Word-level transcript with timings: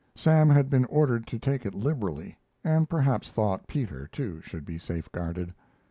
Sam 0.15 0.49
had 0.49 0.67
been 0.67 0.85
ordered 0.85 1.27
to 1.27 1.37
take 1.37 1.63
it 1.63 1.75
liberally, 1.75 2.35
and 2.63 2.89
perhaps 2.89 3.29
thought 3.31 3.67
Peter 3.67 4.07
too 4.07 4.41
should 4.41 4.65
be 4.65 4.79
safeguarded. 4.79 5.53